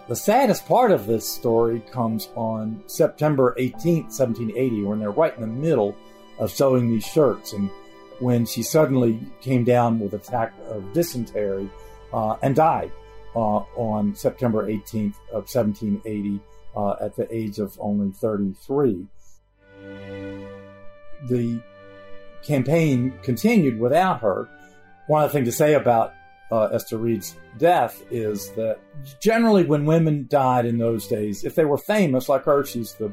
The 0.07 0.14
saddest 0.14 0.67
part 0.67 0.90
of 0.90 1.07
this 1.07 1.27
story 1.27 1.81
comes 1.90 2.29
on 2.37 2.85
September 2.87 3.57
18th, 3.59 4.12
1780, 4.12 4.83
when 4.83 5.01
they're 5.01 5.11
right 5.11 5.35
in 5.35 5.40
the 5.40 5.47
middle 5.47 5.97
of 6.38 6.51
sewing 6.51 6.90
these 6.90 7.07
shirts, 7.07 7.55
and 7.55 7.71
when 8.19 8.45
she 8.45 8.62
suddenly 8.62 9.19
came 9.40 9.64
down 9.64 9.99
with 9.99 10.12
an 10.12 10.21
attack 10.21 10.53
of 10.69 10.93
dysentery 10.93 11.71
uh, 12.14 12.37
and 12.42 12.55
died 12.55 12.92
uh, 13.35 13.64
on 13.77 14.14
September 14.14 14.66
18th 14.68 15.16
of 15.33 15.48
1780 15.53 16.40
uh, 16.77 16.94
at 17.00 17.16
the 17.16 17.27
age 17.35 17.59
of 17.59 17.77
only 17.81 18.12
33. 18.12 19.07
The 21.29 21.61
campaign 22.44 23.18
continued 23.22 23.81
without 23.81 24.20
her. 24.20 24.48
One 25.09 25.24
other 25.24 25.33
thing 25.33 25.44
to 25.44 25.53
say 25.53 25.74
about 25.74 26.14
uh, 26.53 26.66
Esther 26.66 26.98
Reed's 26.98 27.35
death 27.59 28.00
is 28.11 28.50
that 28.53 28.79
generally, 29.20 29.64
when 29.64 29.85
women 29.85 30.27
died 30.29 30.66
in 30.66 30.79
those 30.79 31.09
days, 31.09 31.44
if 31.44 31.55
they 31.55 31.64
were 31.64 31.79
famous 31.79 32.29
like 32.29 32.44
her, 32.44 32.64
she's 32.64 32.94
the 32.94 33.12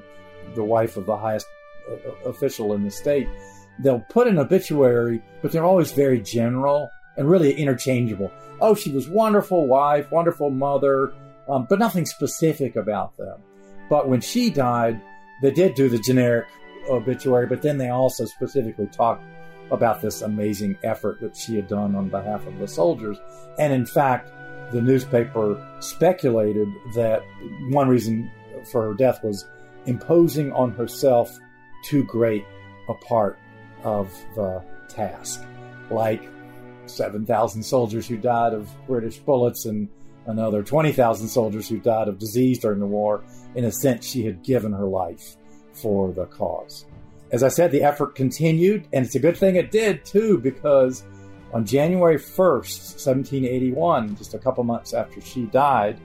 the 0.56 0.64
wife 0.64 0.98
of 0.98 1.06
the 1.06 1.16
highest 1.16 1.48
uh, 1.90 1.94
uh 1.94 2.30
official 2.30 2.74
in 2.74 2.84
the 2.84 2.92
state. 2.92 3.28
They'll 3.80 4.06
put 4.10 4.28
an 4.28 4.38
obituary, 4.38 5.22
but 5.42 5.52
they're 5.52 5.64
always 5.64 5.92
very 5.92 6.20
general 6.20 6.90
and 7.18 7.30
really 7.30 7.54
interchangeable. 7.54 8.32
Oh, 8.60 8.76
she 8.76 8.92
was 8.92 9.10
wonderful 9.10 9.68
wife, 9.68 10.12
wonderful 10.12 10.50
mother, 10.50 11.14
um, 11.50 11.66
but 11.70 11.80
nothing 11.80 12.06
specific 12.06 12.76
about 12.76 13.18
them. 13.18 13.40
But 13.90 14.08
when 14.08 14.22
she 14.22 14.50
died, 14.50 15.02
they 15.42 15.52
did 15.52 15.76
do 15.76 15.90
the 15.90 16.00
generic 16.00 16.48
obituary, 16.90 17.48
but 17.48 17.62
then 17.62 17.78
they 17.78 17.90
also 17.90 18.26
specifically 18.26 18.88
talked 18.88 19.24
about 19.72 20.02
this 20.02 20.22
amazing 20.22 20.78
effort 20.84 21.20
that 21.22 21.36
she 21.36 21.56
had 21.56 21.68
done 21.68 21.96
on 21.96 22.10
behalf 22.10 22.46
of 22.46 22.60
the 22.60 22.68
soldiers. 22.68 23.18
And 23.58 23.74
in 23.74 23.86
fact, 23.86 24.32
the 24.72 24.82
newspaper 24.82 25.62
speculated 25.80 26.68
that 26.96 27.24
one 27.70 27.88
reason 27.88 28.32
for 28.72 28.88
her 28.88 28.94
death 28.94 29.24
was 29.24 29.46
imposing 29.86 30.52
on 30.54 30.72
herself 30.72 31.38
too 31.84 32.04
great 32.04 32.46
a 32.88 32.94
part 32.94 33.40
of 33.84 34.12
the 34.36 34.64
task, 34.88 35.44
like 35.90 36.30
7,000 36.92 37.64
soldiers 37.64 38.08
who 38.08 38.18
died 38.18 38.54
of 38.54 38.70
British 38.88 39.18
bullets 39.20 39.66
and 39.66 39.90
another 40.28 40.64
20,000 40.64 41.28
soldiers 41.28 41.68
who 41.68 41.80
died 41.80 42.08
of 42.08 42.20
disease 42.20 42.60
during 42.60 42.80
the 42.80 42.86
war. 42.86 43.24
In 43.56 43.66
a 43.66 43.72
sense, 43.72 44.06
she 44.06 44.24
had 44.24 44.44
given 44.44 44.72
her 44.72 44.86
life 44.86 45.36
for 45.74 46.12
the 46.12 46.26
cause. 46.26 46.86
As 47.32 47.44
I 47.44 47.48
said, 47.48 47.72
the 47.72 47.84
effort 47.84 48.16
continued, 48.16 48.88
and 48.94 49.06
it's 49.06 49.16
a 49.16 49.20
good 49.20 49.38
thing 49.38 49.56
it 49.56 49.72
did 49.72 50.06
too, 50.06 50.38
because 50.38 51.04
on 51.54 51.66
January 51.66 52.18
1st, 52.18 53.06
1781, 53.06 54.18
just 54.18 54.34
a 54.34 54.40
couple 54.40 54.64
months 54.64 54.94
after 54.94 55.22
she 55.22 55.44
died, 55.48 56.00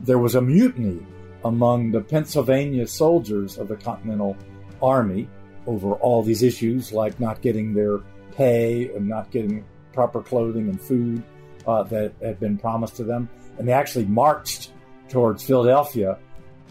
there 0.00 0.18
was 0.18 0.34
a 0.34 0.40
mutiny 0.40 1.04
among 1.44 1.90
the 1.90 2.00
Pennsylvania 2.00 2.86
soldiers 2.86 3.58
of 3.58 3.68
the 3.68 3.76
Continental 3.76 4.36
Army 4.82 5.28
over 5.66 5.92
all 5.94 6.22
these 6.22 6.42
issues 6.42 6.92
like 6.92 7.20
not 7.20 7.40
getting 7.40 7.72
their 7.72 7.98
pay 8.34 8.90
and 8.94 9.08
not 9.08 9.30
getting 9.30 9.64
proper 9.92 10.22
clothing 10.22 10.68
and 10.68 10.80
food 10.80 11.22
uh, 11.66 11.82
that 11.84 12.12
had 12.22 12.40
been 12.40 12.58
promised 12.58 12.96
to 12.96 13.04
them. 13.04 13.28
And 13.58 13.68
they 13.68 13.72
actually 13.72 14.06
marched 14.06 14.72
towards 15.08 15.42
Philadelphia. 15.44 16.18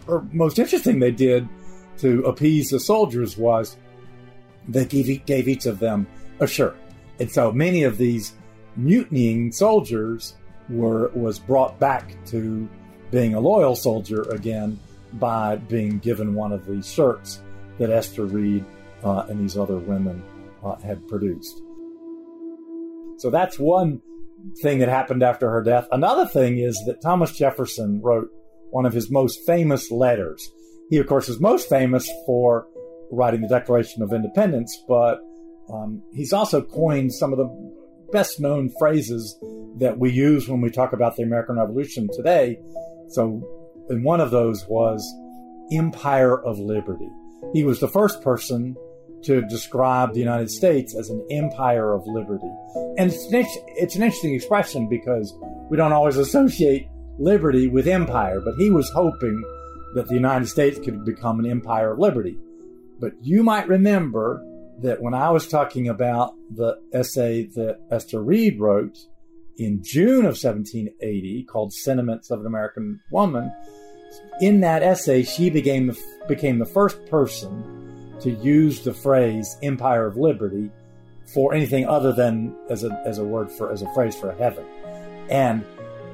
Or 0.06 0.26
most 0.32 0.58
interesting 0.58 0.98
they 0.98 1.12
did 1.12 1.48
to 1.98 2.24
appease 2.24 2.70
the 2.70 2.80
soldiers 2.80 3.36
was 3.36 3.76
they 4.68 4.84
gave, 4.84 5.24
gave 5.26 5.48
each 5.48 5.66
of 5.66 5.78
them 5.78 6.06
a 6.40 6.46
shirt. 6.46 6.76
And 7.20 7.30
so 7.30 7.52
many 7.52 7.84
of 7.84 7.98
these 7.98 8.34
mutinying 8.76 9.52
soldiers 9.52 10.34
were 10.68 11.08
was 11.08 11.38
brought 11.38 11.78
back 11.78 12.16
to 12.26 12.68
being 13.10 13.34
a 13.34 13.40
loyal 13.40 13.76
soldier 13.76 14.22
again 14.30 14.78
by 15.14 15.56
being 15.56 15.98
given 15.98 16.34
one 16.34 16.52
of 16.52 16.66
these 16.66 16.90
shirts 16.90 17.42
that 17.78 17.90
Esther 17.90 18.24
Reed 18.24 18.64
uh, 19.04 19.26
and 19.28 19.40
these 19.40 19.58
other 19.58 19.76
women 19.76 20.22
uh, 20.64 20.76
had 20.76 21.06
produced. 21.08 21.62
So 23.18 23.30
that's 23.30 23.58
one 23.58 24.00
thing 24.62 24.78
that 24.80 24.88
happened 24.88 25.22
after 25.22 25.50
her 25.50 25.62
death. 25.62 25.86
Another 25.92 26.26
thing 26.26 26.58
is 26.58 26.82
that 26.86 27.00
Thomas 27.00 27.36
Jefferson 27.36 28.00
wrote 28.02 28.28
one 28.70 28.86
of 28.86 28.92
his 28.92 29.10
most 29.10 29.40
famous 29.46 29.90
letters. 29.90 30.50
He, 30.90 30.98
of 30.98 31.06
course, 31.06 31.28
is 31.28 31.40
most 31.40 31.68
famous 31.68 32.10
for 32.26 32.66
writing 33.10 33.42
the 33.42 33.48
Declaration 33.48 34.02
of 34.02 34.12
Independence, 34.12 34.76
but 34.88 35.20
um, 35.72 36.02
he's 36.12 36.32
also 36.32 36.62
coined 36.62 37.12
some 37.12 37.32
of 37.32 37.38
the 37.38 37.72
best 38.12 38.40
known 38.40 38.70
phrases 38.78 39.38
that 39.78 39.98
we 39.98 40.10
use 40.10 40.48
when 40.48 40.60
we 40.60 40.70
talk 40.70 40.92
about 40.92 41.16
the 41.16 41.22
American 41.22 41.56
Revolution 41.56 42.08
today. 42.12 42.58
So, 43.08 43.42
and 43.88 44.04
one 44.04 44.20
of 44.20 44.30
those 44.30 44.66
was 44.68 45.02
Empire 45.72 46.42
of 46.44 46.58
Liberty. 46.58 47.08
He 47.52 47.64
was 47.64 47.80
the 47.80 47.88
first 47.88 48.22
person 48.22 48.76
to 49.24 49.42
describe 49.42 50.12
the 50.12 50.20
United 50.20 50.50
States 50.50 50.94
as 50.94 51.10
an 51.10 51.24
empire 51.30 51.92
of 51.92 52.06
liberty. 52.06 52.50
And 52.98 53.12
it's 53.12 53.26
an, 53.26 53.44
it's 53.76 53.96
an 53.96 54.02
interesting 54.02 54.34
expression 54.34 54.88
because 54.88 55.34
we 55.70 55.76
don't 55.76 55.92
always 55.92 56.16
associate 56.16 56.88
liberty 57.18 57.68
with 57.68 57.86
empire, 57.86 58.40
but 58.40 58.54
he 58.56 58.70
was 58.70 58.90
hoping 58.90 59.42
that 59.94 60.08
the 60.08 60.14
United 60.14 60.46
States 60.48 60.78
could 60.78 61.04
become 61.04 61.38
an 61.38 61.46
empire 61.46 61.92
of 61.92 61.98
liberty. 61.98 62.36
But 62.98 63.12
you 63.20 63.42
might 63.42 63.68
remember 63.68 64.44
that 64.80 65.00
when 65.00 65.14
I 65.14 65.30
was 65.30 65.46
talking 65.46 65.88
about 65.88 66.34
the 66.50 66.78
essay 66.92 67.44
that 67.54 67.80
Esther 67.90 68.22
Reed 68.22 68.58
wrote 68.58 68.98
in 69.58 69.82
June 69.82 70.20
of 70.20 70.36
1780 70.40 71.44
called 71.44 71.72
Sentiments 71.72 72.30
of 72.30 72.40
an 72.40 72.46
American 72.46 73.00
Woman, 73.10 73.52
in 74.40 74.60
that 74.60 74.82
essay, 74.82 75.22
she 75.22 75.50
became 75.50 75.88
the, 75.88 75.98
became 76.26 76.58
the 76.58 76.66
first 76.66 77.04
person 77.06 77.81
to 78.22 78.30
use 78.30 78.82
the 78.82 78.94
phrase 78.94 79.56
empire 79.62 80.06
of 80.06 80.16
liberty 80.16 80.70
for 81.32 81.54
anything 81.54 81.86
other 81.86 82.12
than 82.12 82.54
as 82.68 82.84
a, 82.84 83.02
as 83.04 83.18
a 83.18 83.24
word 83.24 83.50
for, 83.50 83.72
as 83.72 83.82
a 83.82 83.94
phrase 83.94 84.14
for 84.14 84.32
heaven. 84.32 84.64
And 85.30 85.64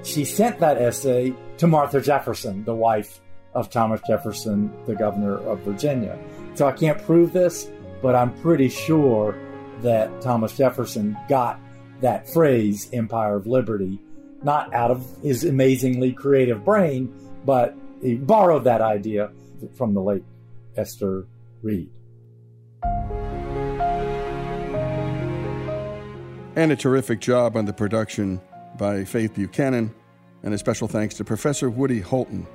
she 0.02 0.24
sent 0.24 0.60
that 0.60 0.80
essay 0.80 1.34
to 1.58 1.66
Martha 1.66 2.00
Jefferson, 2.00 2.64
the 2.64 2.74
wife 2.74 3.20
of 3.54 3.70
Thomas 3.70 4.00
Jefferson, 4.06 4.72
the 4.86 4.94
governor 4.94 5.38
of 5.38 5.60
Virginia. 5.60 6.18
So 6.54 6.66
I 6.66 6.72
can't 6.72 7.02
prove 7.04 7.32
this, 7.32 7.68
but 8.00 8.14
I'm 8.14 8.32
pretty 8.40 8.68
sure 8.68 9.36
that 9.82 10.20
Thomas 10.20 10.56
Jefferson 10.56 11.16
got 11.28 11.60
that 12.00 12.28
phrase, 12.30 12.88
empire 12.92 13.36
of 13.36 13.46
liberty, 13.46 14.00
not 14.42 14.72
out 14.72 14.90
of 14.90 15.04
his 15.22 15.44
amazingly 15.44 16.12
creative 16.12 16.64
brain, 16.64 17.12
but 17.44 17.74
he 18.02 18.14
borrowed 18.14 18.64
that 18.64 18.80
idea 18.80 19.30
from 19.76 19.94
the 19.94 20.00
late 20.00 20.24
Esther 20.76 21.26
Reed. 21.62 21.90
And 26.58 26.72
a 26.72 26.76
terrific 26.76 27.20
job 27.20 27.56
on 27.56 27.66
the 27.66 27.72
production 27.72 28.40
by 28.78 29.04
Faith 29.04 29.34
Buchanan. 29.34 29.94
And 30.42 30.52
a 30.52 30.58
special 30.58 30.88
thanks 30.88 31.14
to 31.14 31.24
Professor 31.24 31.70
Woody 31.70 32.00
Holton, 32.00 32.48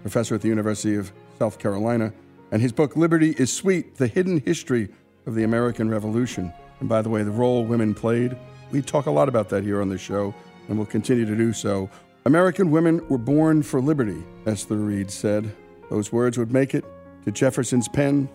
professor 0.00 0.34
at 0.34 0.40
the 0.40 0.48
University 0.48 0.96
of 0.96 1.12
South 1.38 1.58
Carolina, 1.58 2.10
and 2.52 2.62
his 2.62 2.72
book, 2.72 2.96
Liberty 2.96 3.34
is 3.36 3.52
Sweet 3.52 3.96
The 3.96 4.06
Hidden 4.06 4.40
History 4.46 4.88
of 5.26 5.34
the 5.34 5.44
American 5.44 5.90
Revolution. 5.90 6.50
And 6.80 6.88
by 6.88 7.02
the 7.02 7.10
way, 7.10 7.22
the 7.22 7.30
role 7.30 7.66
women 7.66 7.92
played, 7.92 8.34
we 8.70 8.80
talk 8.80 9.04
a 9.04 9.10
lot 9.10 9.28
about 9.28 9.50
that 9.50 9.62
here 9.62 9.82
on 9.82 9.90
the 9.90 9.98
show, 9.98 10.34
and 10.68 10.78
we'll 10.78 10.86
continue 10.86 11.26
to 11.26 11.36
do 11.36 11.52
so. 11.52 11.90
American 12.24 12.70
women 12.70 13.06
were 13.08 13.18
born 13.18 13.62
for 13.62 13.82
liberty, 13.82 14.24
Esther 14.46 14.76
Reed 14.76 15.10
said. 15.10 15.54
Those 15.90 16.10
words 16.10 16.38
would 16.38 16.50
make 16.50 16.74
it 16.74 16.86
to 17.26 17.30
Jefferson's 17.30 17.88
pen 17.88 18.26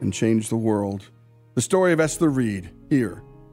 and 0.00 0.14
change 0.14 0.50
the 0.50 0.56
world. 0.56 1.08
The 1.56 1.62
story 1.62 1.92
of 1.92 1.98
Esther 1.98 2.28
Reed, 2.28 2.70
here 2.88 3.24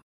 com. 0.00 0.09